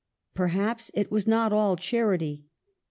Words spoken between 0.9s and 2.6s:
it was not all charity.